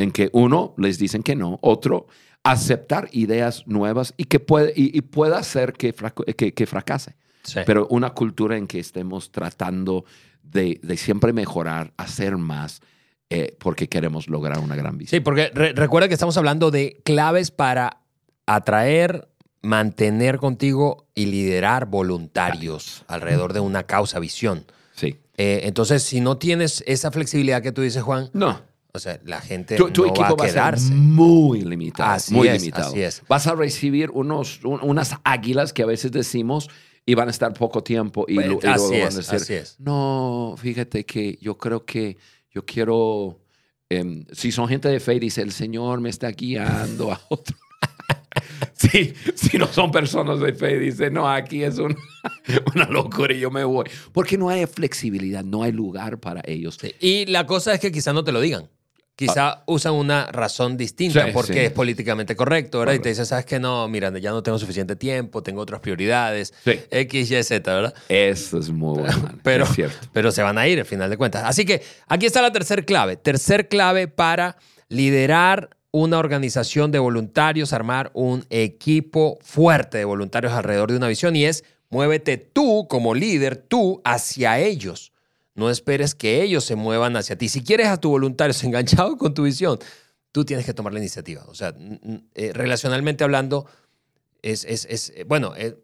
[0.00, 2.06] en que uno les dicen que no, otro
[2.42, 5.94] aceptar ideas nuevas y que puede, y, y pueda hacer que,
[6.36, 7.16] que, que fracase.
[7.42, 7.60] Sí.
[7.66, 10.04] Pero una cultura en que estemos tratando
[10.42, 12.80] de, de siempre mejorar, hacer más,
[13.28, 15.18] eh, porque queremos lograr una gran visión.
[15.18, 18.00] Sí, porque re- recuerda que estamos hablando de claves para
[18.46, 19.28] atraer,
[19.62, 24.64] mantener contigo y liderar voluntarios alrededor de una causa, visión.
[24.94, 25.16] Sí.
[25.36, 28.62] Eh, entonces, si no tienes esa flexibilidad que tú dices, Juan, No.
[28.92, 30.88] O sea, la gente Tu, tu no equipo va a va a quedarse.
[30.88, 32.10] ser muy limitado.
[32.10, 32.88] Así muy es, limitado.
[32.90, 33.22] así es.
[33.28, 36.68] Vas a recibir unos, un- unas águilas que a veces decimos
[37.06, 39.54] y van a estar poco tiempo y, lu- y así luego van a decir, así
[39.54, 39.76] es.
[39.80, 42.16] no, fíjate que yo creo que
[42.52, 43.40] yo quiero,
[43.88, 47.56] em, si son gente de fe, dice, el Señor me está guiando a otro.
[48.74, 51.96] Sí, si no son personas de fe, dice, no, aquí es un-
[52.74, 53.84] una locura y yo me voy.
[54.12, 56.78] Porque no hay flexibilidad, no hay lugar para ellos.
[56.80, 58.68] Sí, Y la cosa es que quizá no te lo digan.
[59.26, 61.26] Quizá usan una razón distinta.
[61.26, 61.58] Sí, porque sí.
[61.58, 62.94] es políticamente correcto, ¿verdad?
[62.94, 63.60] Y te dicen, ¿sabes qué?
[63.60, 66.54] No, mira, ya no tengo suficiente tiempo, tengo otras prioridades.
[66.64, 66.80] Sí.
[66.90, 67.94] X, Y, Z, ¿verdad?
[68.08, 69.38] Eso es muy bueno.
[69.42, 70.08] Pero, es cierto.
[70.14, 71.42] pero se van a ir al final de cuentas.
[71.44, 73.16] Así que aquí está la tercer clave.
[73.16, 74.56] Tercer clave para
[74.88, 81.36] liderar una organización de voluntarios, armar un equipo fuerte de voluntarios alrededor de una visión
[81.36, 85.09] y es muévete tú como líder, tú hacia ellos.
[85.60, 87.50] No esperes que ellos se muevan hacia ti.
[87.50, 89.78] Si quieres a tus voluntarios enganchados con tu visión,
[90.32, 91.44] tú tienes que tomar la iniciativa.
[91.48, 91.74] O sea,
[92.34, 93.66] eh, relacionalmente hablando,
[94.40, 95.76] es, es, es eh, bueno, eh,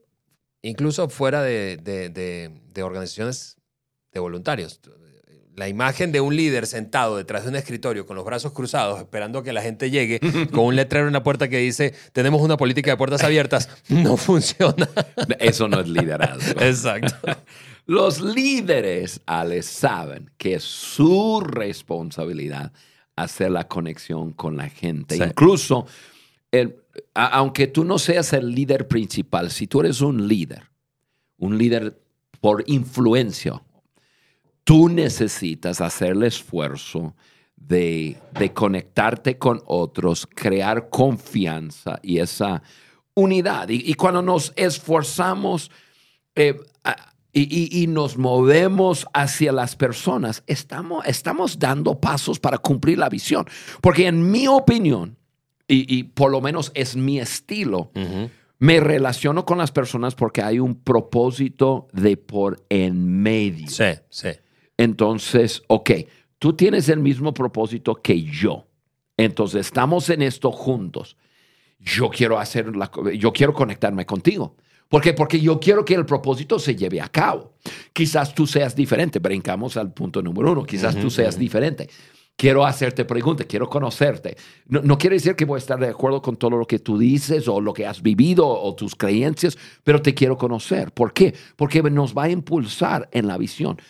[0.63, 3.59] incluso fuera de, de, organizaciones
[4.13, 4.81] de voluntarios.
[5.57, 9.39] La imagen de un líder sentado detrás de un escritorio con los brazos cruzados esperando
[9.39, 10.21] a que la gente llegue
[10.53, 14.19] con un letrero en la puerta que dice tenemos una política de puertas abiertas no
[14.19, 14.87] funciona.
[15.39, 16.61] Eso no es liderazgo.
[16.61, 17.17] Exacto.
[17.87, 19.23] Los líderes,
[19.63, 22.73] saben que es su responsabilidad
[23.15, 25.17] hacer la conexión con la gente.
[25.17, 25.87] Incluso,
[27.15, 30.65] aunque tú no seas el líder principal, si tú eres un líder,
[31.39, 31.99] un líder
[32.41, 33.63] por influencia,
[34.67, 37.15] tú necesitas hacer el esfuerzo
[37.55, 38.17] de,
[38.53, 42.65] conectarte con otros, crear confianza y esa
[43.15, 43.69] unidad.
[43.69, 45.71] Y, cuando nos esforzamos
[46.35, 46.57] eh,
[47.33, 53.47] y, nos movemos hacia las personas, estamos, estamos dando pasos para cumplir la visión.
[53.81, 55.17] Porque en mi opinión,
[55.69, 57.93] y, por lo menos es mi estilo,
[58.59, 63.69] me relaciono con las personas porque hay un propósito de por en medio.
[63.69, 64.31] Sí, sí.
[64.77, 65.91] Entonces, ok,
[66.39, 68.67] tú tienes el mismo propósito que yo.
[69.17, 71.17] Entonces, estamos en esto juntos.
[71.79, 74.57] Yo quiero hacer la, yo quiero conectarme contigo.
[74.89, 75.15] ¿Por qué?
[75.15, 77.55] Porque yo quiero que el propósito se lleve a cabo.
[77.93, 79.19] Quizás tú seas diferente.
[79.19, 80.65] Brincamos al punto número uno.
[80.65, 81.89] Quizás tú seas diferente.
[82.37, 84.37] Quiero hacerte preguntas, quiero conocerte.
[84.67, 86.99] No, no, quiere decir que voy a estar de acuerdo con todo lo que tú
[86.99, 90.93] dices o lo que has vivido o tus creencias, pero te quiero conocer.
[90.93, 91.35] ¿Por qué?
[91.57, 93.81] Porque nos va a impulsar en la visión.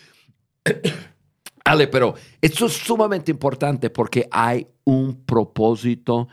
[1.63, 6.27] Ale, pero esto es sumamente importante porque hay un propósito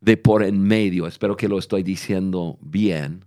[0.00, 1.06] de por en medio.
[1.06, 3.24] Espero que lo estoy diciendo bien.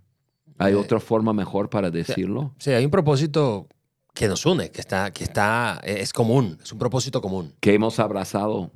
[0.58, 2.54] ¿Hay eh, otra forma mejor para decirlo?
[2.58, 3.66] Sí, hay un propósito
[4.12, 7.54] que nos une, que está, que está, es común, es un propósito común.
[7.60, 8.72] Que hemos abrazado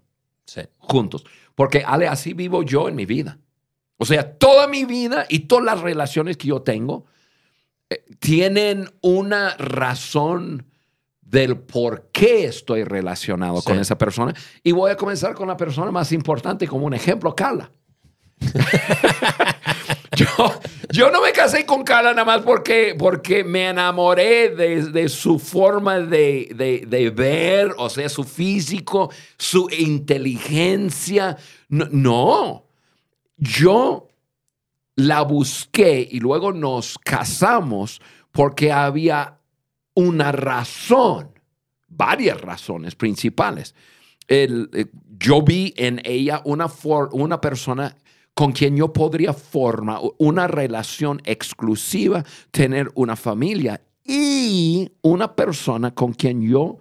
[0.79, 1.25] juntos.
[1.55, 3.39] Porque, Ale, así vivo yo en mi vida.
[3.97, 7.05] O sea, toda mi vida y todas las relaciones que yo tengo
[7.91, 10.70] eh, tienen una razón
[11.31, 14.35] del por qué estoy relacionado con esa persona.
[14.65, 17.71] Y voy a comenzar con la persona más importante como un ejemplo, Carla.
[20.91, 26.01] yo, no me casé con Carla nada más porque, porque me enamoré de, su forma
[26.01, 31.37] de, ver, o sea, su físico, su inteligencia.
[31.69, 32.65] No, no,
[33.37, 34.09] yo
[34.97, 38.01] la busqué y luego nos casamos
[38.33, 39.40] porque había
[40.01, 41.31] una razón,
[41.89, 43.75] varias razones principales.
[44.29, 44.67] Eh,
[45.19, 46.67] yo vi en ella una,
[47.13, 47.97] una persona
[48.35, 56.13] con quien yo podría formar una relación exclusiva, tener una familia y una persona con
[56.13, 56.79] quien yo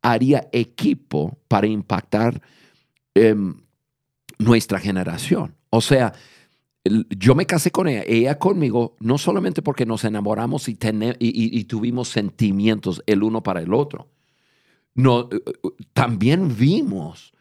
[0.00, 2.40] haría equipo para impactar
[3.14, 3.54] em,
[4.38, 5.54] nuestra generación.
[5.70, 6.12] O sea,
[6.84, 10.76] yo me casé con ella, ella conmigo, no solamente porque nos enamoramos y,
[11.18, 14.08] y, tuvimos sentimientos el uno para el otro,
[14.94, 17.32] no, eh, eh, también vimos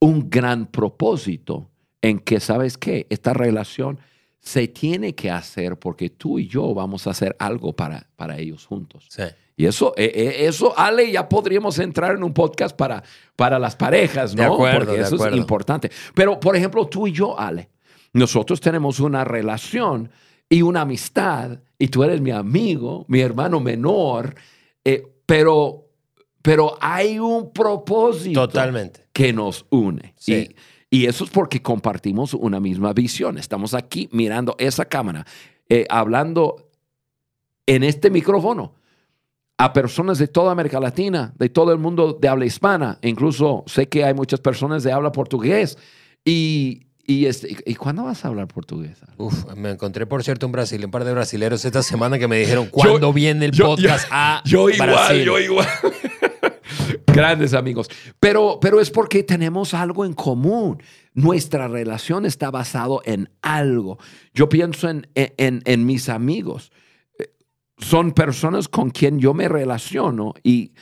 [0.00, 1.70] un gran propósito
[2.02, 3.06] en que, ¿sabes qué?
[3.10, 3.98] Esta relación
[4.38, 8.66] se tiene que hacer porque tú y yo vamos a hacer algo para, para ellos
[8.66, 9.06] juntos.
[9.08, 9.24] Sí.
[9.56, 13.02] Y eso, eh, eh, eso, Ale, ya podríamos entrar en un podcast para,
[13.36, 14.42] para las parejas, ¿no?
[14.42, 15.90] De acuerdo, porque eso es importante.
[16.14, 17.68] Pero, por ejemplo, tú y yo, Ale,
[18.12, 20.10] nosotros tenemos una relación
[20.48, 24.34] y una amistad, y tú eres mi amigo, mi hermano menor,
[24.84, 25.86] eh, pero,
[26.42, 29.06] pero hay un propósito Totalmente.
[29.12, 30.14] que nos une.
[30.16, 30.54] Sí.
[30.90, 33.38] Y eso es porque compartimos una misma visión.
[33.38, 35.24] Estamos aquí mirando esa cámara,
[35.68, 36.68] eh, hablando
[37.66, 38.74] en este micrófono
[39.56, 42.98] a personas de toda América Latina, de todo el mundo de habla hispana.
[43.02, 45.78] Incluso sé que hay muchas personas de habla portugués.
[46.24, 48.98] Y, y, este, ¿y cuándo vas a hablar portugués?
[49.16, 52.38] Uf, me encontré, por cierto, un brasileño, un par de brasileros esta semana que me
[52.38, 55.66] dijeron, ¿cuándo viene el podcast a Yo igual, yo igual.
[57.06, 57.88] Grandes amigos.
[58.20, 60.80] Pero, pero es porque tenemos algo en común.
[61.12, 63.98] Nuestra relación está basado en algo.
[64.32, 66.70] Yo pienso en, en, mis amigos.
[67.78, 70.74] Son personas con quien yo me relaciono y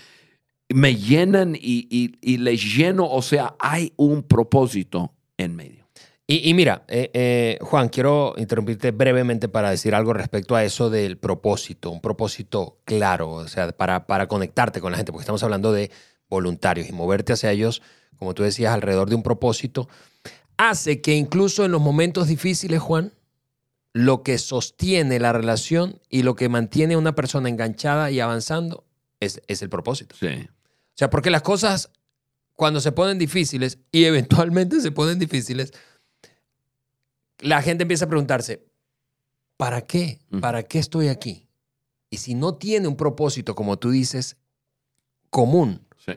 [0.69, 1.89] me llenan y,
[2.21, 3.09] y, les lleno.
[3.09, 5.78] O sea, hay un propósito en medio.
[6.31, 11.17] Y, mira, eh, eh, Juan, quiero interrumpirte brevemente para decir algo respecto a eso del
[11.17, 15.73] propósito, un propósito claro, o sea, para, para conectarte con la gente, porque estamos hablando
[15.73, 15.91] de
[16.29, 17.81] voluntarios y moverte hacia ellos,
[18.19, 19.89] como tú decías, alrededor de un propósito.
[20.59, 23.15] hace que incluso en los momentos difíciles, Juan,
[23.95, 28.85] lo que sostiene la relación y lo que mantiene a una persona enganchada y avanzando
[29.19, 30.15] es, es el propósito.
[30.21, 30.27] Sí.
[30.27, 31.91] O sea, porque las cosas
[32.53, 35.73] cuando se ponen difíciles y eventualmente se ponen difíciles,
[37.41, 38.65] la gente empieza a preguntarse,
[39.57, 40.19] ¿para qué?
[40.41, 41.47] ¿Para qué estoy aquí?
[42.11, 44.37] Y si no tiene un propósito, como tú dices,
[45.31, 46.13] común, Sí.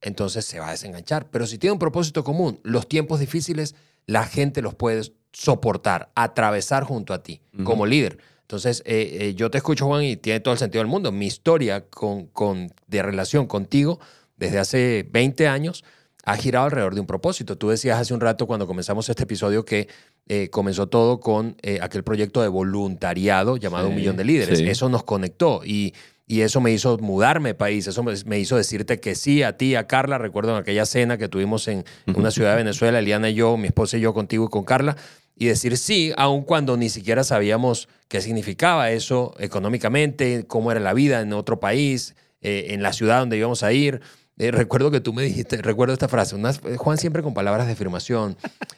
[0.00, 1.30] entonces se va a desenganchar.
[1.30, 3.74] Pero si tiene un propósito común, los tiempos difíciles,
[4.06, 8.18] la gente los puede soportar, atravesar junto a ti como líder.
[8.42, 11.12] Entonces, eh, eh, yo te escucho, Juan, y tiene todo el sentido del mundo.
[11.12, 14.00] Mi historia con, con- de relación contigo
[14.38, 15.84] desde hace 20 años
[16.24, 17.58] ha girado alrededor de un propósito.
[17.58, 19.88] Tú decías hace un rato cuando comenzamos este episodio que
[20.28, 24.58] eh, comenzó todo con eh, aquel proyecto de voluntariado llamado Sí, Un Millón de Líderes.
[24.58, 24.68] sí.
[24.68, 25.94] Eso nos conectó y,
[26.26, 29.74] y eso me hizo mudarme país, eso me, me hizo decirte que sí a ti,
[29.74, 30.18] a Carla.
[30.18, 33.68] Recuerdo en aquella cena que tuvimos en una ciudad de Venezuela, Eliana y yo, mi
[33.68, 34.96] esposa y yo contigo y con Carla,
[35.34, 40.92] y decir sí, aun cuando ni siquiera sabíamos qué significaba eso económicamente, cómo era la
[40.94, 44.00] vida en otro país, eh, en la ciudad donde íbamos a ir.
[44.38, 47.72] Eh, recuerdo que tú me dijiste, recuerdo esta frase, unas- Juan siempre con palabras de
[47.72, 48.36] afirmación.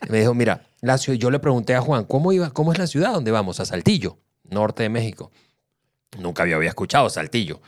[0.08, 3.12] Me dijo, mira, la yo le pregunté a Juan, ¿cómo, iba, ¿cómo es la ciudad
[3.12, 3.60] donde vamos?
[3.60, 5.30] A Saltillo, norte de México.
[6.18, 7.60] Nunca había, había escuchado Saltillo.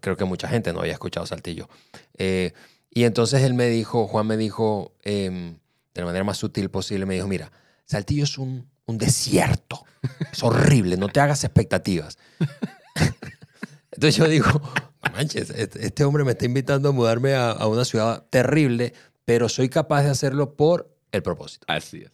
[0.00, 1.68] Creo, que mucha gente no había escuchado Saltillo.
[2.16, 2.52] Eh,
[2.90, 5.58] y entonces él me dijo, Juan me dijo, em,
[5.92, 7.52] de la manera más sutil posible, me dijo, mira,
[7.84, 9.84] Saltillo es un, un desierto.
[10.32, 12.16] Es horrible, no te hagas expectativas.
[13.92, 17.84] Entonces yo digo, "No manches, este hombre me está invitando a mudarme a, a una
[17.84, 18.92] ciudad terrible,
[19.24, 21.64] pero soy capaz de hacerlo por el propósito.
[21.68, 22.12] Así es.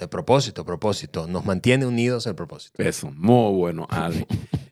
[0.00, 1.26] El propósito, propósito.
[1.28, 2.82] Nos mantiene unidos el propósito.
[2.82, 4.24] Eso, muy bueno, Adi.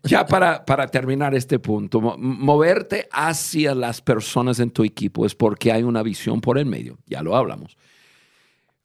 [0.02, 5.34] Ya para, para terminar este punto, mo- moverte hacia las personas en tu equipo es
[5.34, 7.76] porque hay una visión por el medio, ya lo hablamos.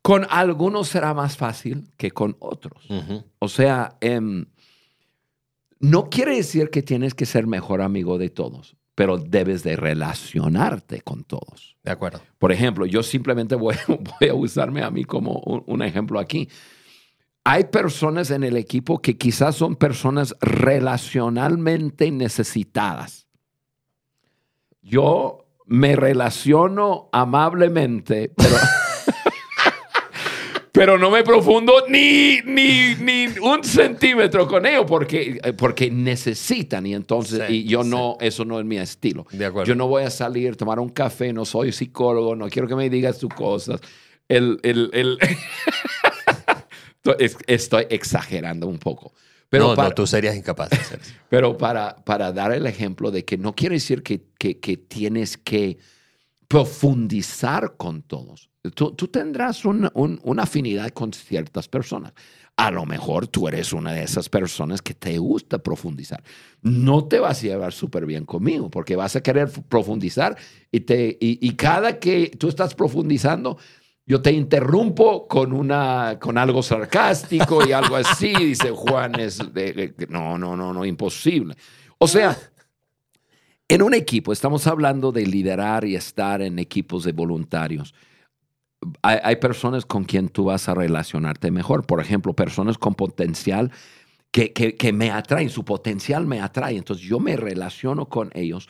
[0.02, 2.86] Con algunos será más fácil que con otros.
[3.40, 4.46] O sea, em,
[5.80, 11.02] no quiere decir que tienes que ser mejor amigo de todos, pero debes de relacionarte
[11.02, 11.78] con todos.
[11.84, 12.22] De acuerdo.
[12.40, 16.50] Por ejemplo, yo simplemente voy, voy a usarme a mí como un, un ejemplo aquí.
[17.44, 23.28] Hay personas en el equipo que quizás son personas relacionalmente necesitadas.
[24.82, 28.56] Yo me relaciono amablemente, pero,
[30.76, 36.94] pero no me profundo ni, ni, ni un centímetro con ellos porque, porque necesitan y
[36.94, 37.90] entonces Sí, y yo sí.
[37.90, 39.26] no, eso no es mi estilo.
[39.32, 39.68] De acuerdo.
[39.68, 42.90] Yo no voy a salir, tomar un café, no soy psicólogo, no quiero que me
[42.90, 43.80] digas tus cosas.
[44.28, 45.18] El, el, el-
[47.20, 49.14] Es- Estoy exagerando un poco.
[49.48, 51.14] Pero, no, para, no, tú serías incapaz de hacer eso.
[51.30, 55.38] pero para, para dar el ejemplo de que no quiere decir que, que, que tienes
[55.38, 55.78] que
[56.48, 58.50] profundizar con todos.
[58.72, 62.14] Tú, tú tendrás un- un- una afinidad con ciertas personas.
[62.58, 66.24] A lo mejor tú eres una de esas personas que te gusta profundizar.
[66.62, 70.38] No te vas a llevar súper bien conmigo porque vas a querer profundizar
[70.72, 73.58] y, te, y, y cada que tú estás profundizando,
[74.06, 78.34] yo te interrumpo con, una, con algo sarcástico y algo así.
[78.40, 81.56] Dice Juan, es de- de- no, no, no, no, imposible.
[81.98, 82.38] O sea,
[83.68, 87.94] en un equipo, estamos hablando de liderar y estar en equipos de voluntarios.
[89.02, 91.86] Hay, personas con quien tú vas a relacionarte mejor.
[91.86, 93.72] Por ejemplo, personas con potencial
[94.32, 96.78] que, que, que me atraen, su potencial me atrae.
[96.78, 98.70] Entonces yo me relaciono con ellos,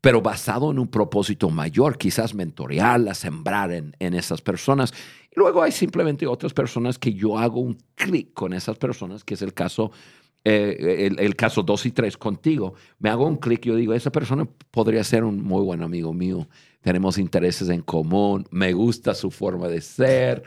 [0.00, 4.92] pero basado en un propósito mayor, quizás mentorearlas, sembrar en, en esas personas.
[5.30, 9.34] Y luego hay simplemente otras personas que yo hago un clic con esas personas, que
[9.34, 9.92] es el caso
[10.44, 14.12] eh, el, el caso 2 y 3 contigo, me hago un clic, yo digo, esa
[14.12, 16.48] persona podría ser un muy buen amigo mío,
[16.82, 20.42] tenemos intereses en común, me gusta su forma de ser.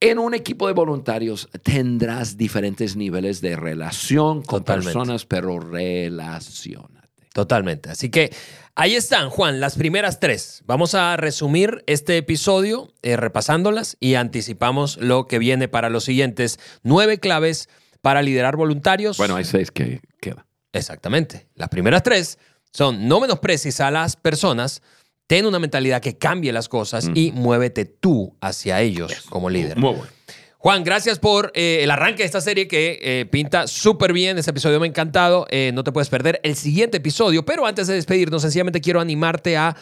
[0.00, 4.92] En un equipo de voluntarios tendrás diferentes niveles de relación con Totalmente.
[4.92, 6.96] personas, pero relacionate.
[7.32, 7.90] Totalmente.
[7.90, 8.34] Así que
[8.74, 10.62] ahí están, Juan, las primeras tres.
[10.66, 16.58] Vamos a resumir este episodio eh, repasándolas y anticipamos lo que viene para los siguientes
[16.82, 17.68] nueve claves
[18.06, 19.16] para liderar voluntarios.
[19.16, 20.46] Bueno, hay seis que queda.
[20.72, 21.48] Exactamente.
[21.56, 22.38] Las primeras tres
[22.72, 24.80] son no menosprecies a las personas,
[25.26, 29.76] ten una mentalidad que cambie las cosas y muévete tú hacia ellos como líder.
[29.76, 30.12] Muy bueno.
[30.58, 34.38] Juan, gracias por eh, el arranque de esta serie que eh, pinta súper bien.
[34.38, 35.48] Este episodio me ha encantado.
[35.50, 37.44] Eh, no te puedes perder el siguiente episodio.
[37.44, 39.76] Pero antes de despedirnos, sencillamente quiero animarte a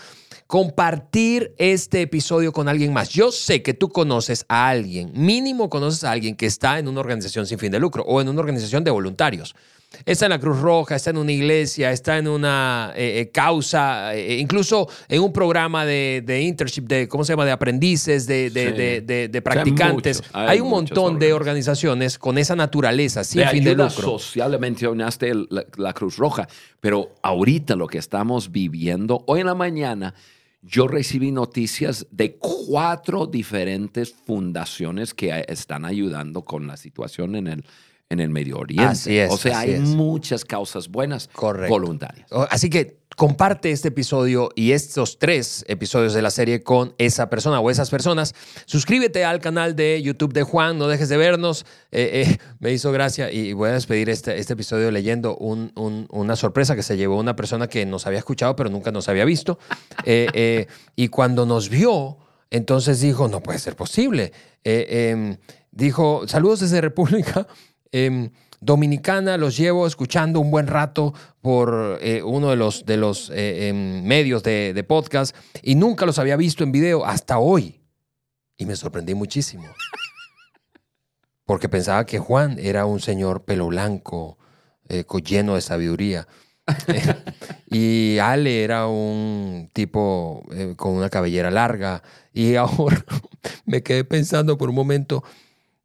[0.46, 3.08] compartir este episodio con alguien más.
[3.08, 7.00] Yo sé que tú conoces a alguien, mínimo conoces a alguien que está en una
[7.00, 9.54] organización sin fin de lucro o en una organización de voluntarios.
[10.04, 14.14] Está en la Cruz Roja, está en una iglesia, está en una eh, eh, causa,
[14.14, 18.50] eh, incluso en un programa de, de, internship, de, ¿cómo se llama?, de aprendices, de,
[18.50, 20.22] de, de, de practicantes.
[20.32, 24.18] hay, hay, un montón de organizaciones con esa naturaleza, sin fin de lucro.
[24.18, 26.48] social mencionaste la, la Cruz Roja,
[26.80, 30.14] pero ahorita lo que estamos viviendo, hoy en la mañana,
[30.66, 37.64] yo recibí noticias de cuatro diferentes fundaciones que están ayudando con la situación en el,
[38.10, 38.84] en el Medio Oriente.
[38.84, 39.30] Así es.
[39.30, 41.28] O sea, hay muchas causas buenas
[41.68, 42.28] voluntarias.
[42.50, 47.60] Así que comparte este episodio y estos tres episodios de la serie con esa persona
[47.60, 48.34] o esas personas.
[48.66, 51.64] Suscríbete al canal de YouTube de Juan, no dejes de vernos.
[51.92, 56.74] Eh, eh, me hizo gracia y voy a despedir este, este episodio leyendo una sorpresa
[56.74, 59.58] que se llevó una persona que nos había escuchado pero nunca nos había visto.
[60.06, 62.18] Eh, y cuando nos vio,
[62.50, 64.32] entonces dijo, no puede ser posible.
[64.62, 65.38] Em,
[65.70, 67.46] dijo, saludos desde República.
[67.96, 68.30] Em,
[68.60, 73.68] Dominicana los llevo escuchando un buen rato por eh, uno de los, de los eh,
[73.68, 77.80] em, medios de, podcast y nunca los había visto en video hasta hoy.
[78.56, 79.66] Y me sorprendí muchísimo.
[81.44, 84.38] Porque pensaba que Juan era un señor pelo blanco,
[84.88, 86.26] eh, lleno de sabiduría.
[87.70, 90.42] y Ale era un tipo
[90.76, 92.02] con una cabellera larga.
[92.32, 93.04] Y ahora
[93.66, 95.22] me quedé pensando por un momento,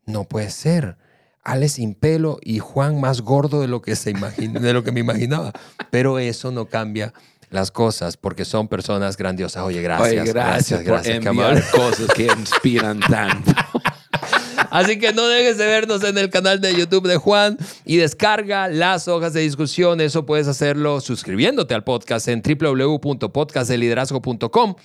[0.07, 0.97] no puede ser
[1.43, 4.99] Ale sin pelo y Juan más gordo de lo que, se de lo que me
[4.99, 5.53] imaginaba.
[5.89, 7.13] Pero eso no cambia
[7.49, 9.63] las cosas porque son personas grandiosas.
[9.63, 10.27] Oye, gracias.
[10.27, 13.51] gracias, gracias, por cosas que inspiran tanto.
[14.71, 18.67] Así que no dejes de vernos en el canal de YouTube de Juan y descarga
[18.67, 19.99] las hojas de discusión.
[20.01, 24.75] Eso puedes hacerlo suscribiéndote al podcast en www.podcastdeliderazgo.com.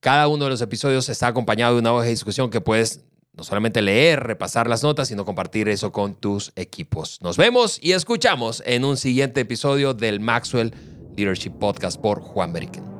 [0.00, 3.00] Cada uno de los episodios está acompañado de una hoja de discusión que puedes
[3.38, 7.22] no solamente leer, repasar las notas, sino compartir eso con tus equipos.
[7.22, 10.74] Nos vemos y escuchamos en un siguiente episodio del Maxwell
[11.16, 12.97] Leadership Podcast por Juan Beriken.